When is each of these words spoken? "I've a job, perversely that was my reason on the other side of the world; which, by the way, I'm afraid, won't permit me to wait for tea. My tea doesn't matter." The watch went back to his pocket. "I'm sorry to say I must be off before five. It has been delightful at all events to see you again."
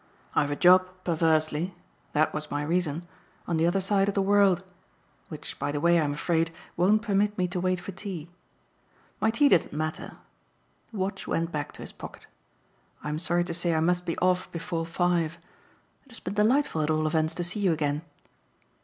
"I've 0.33 0.49
a 0.49 0.55
job, 0.55 0.87
perversely 1.03 1.75
that 2.13 2.33
was 2.33 2.49
my 2.49 2.63
reason 2.63 3.07
on 3.47 3.57
the 3.57 3.67
other 3.67 3.79
side 3.79 4.07
of 4.09 4.15
the 4.15 4.21
world; 4.23 4.63
which, 5.29 5.59
by 5.59 5.71
the 5.71 5.79
way, 5.79 6.01
I'm 6.01 6.13
afraid, 6.13 6.49
won't 6.75 7.03
permit 7.03 7.37
me 7.37 7.47
to 7.49 7.59
wait 7.59 7.79
for 7.79 7.91
tea. 7.91 8.27
My 9.19 9.29
tea 9.29 9.47
doesn't 9.47 9.73
matter." 9.73 10.17
The 10.91 10.97
watch 10.97 11.27
went 11.27 11.51
back 11.51 11.71
to 11.73 11.83
his 11.83 11.91
pocket. 11.91 12.25
"I'm 13.03 13.19
sorry 13.19 13.43
to 13.43 13.53
say 13.53 13.75
I 13.75 13.79
must 13.79 14.07
be 14.07 14.17
off 14.17 14.51
before 14.51 14.87
five. 14.87 15.37
It 16.07 16.11
has 16.13 16.19
been 16.19 16.33
delightful 16.33 16.81
at 16.81 16.89
all 16.89 17.05
events 17.05 17.35
to 17.35 17.43
see 17.43 17.59
you 17.59 17.71
again." 17.71 18.01